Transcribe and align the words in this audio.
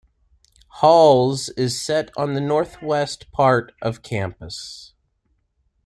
Halls 0.79 1.49
is 1.49 1.79
set 1.79 2.09
on 2.17 2.33
the 2.33 2.41
northwest 2.41 3.29
part 3.31 3.71
of 3.83 4.01
campus. 4.01 4.93